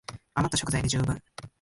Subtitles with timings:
[0.33, 1.21] あまった食材で充分